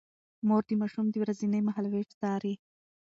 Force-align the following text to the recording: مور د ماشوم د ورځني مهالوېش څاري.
مور 0.47 0.63
د 0.67 0.71
ماشوم 0.81 1.05
د 1.11 1.15
ورځني 1.23 1.59
مهالوېش 1.67 2.07
څاري. 2.19 2.53